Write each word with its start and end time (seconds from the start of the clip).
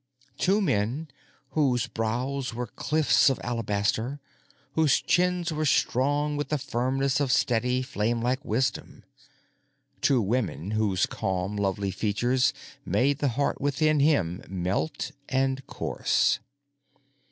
Two 0.39 0.61
men 0.61 1.09
whose 1.51 1.85
brows 1.85 2.55
were 2.55 2.65
cliffs 2.65 3.29
of 3.29 3.39
alabaster, 3.43 4.19
whose 4.71 4.99
chins 4.99 5.53
were 5.53 5.63
strong 5.63 6.35
with 6.35 6.49
the 6.49 6.57
firmness 6.57 7.19
of 7.19 7.31
steady, 7.31 7.83
flamelike 7.83 8.43
wisdom. 8.43 9.03
Two 10.01 10.19
women 10.23 10.71
whose 10.71 11.05
calm, 11.05 11.55
lovely 11.55 11.91
features 11.91 12.51
made 12.83 13.19
the 13.19 13.29
heart 13.37 13.61
within 13.61 13.99
him 13.99 14.43
melt 14.49 15.11
and 15.29 15.63
course. 15.67 16.39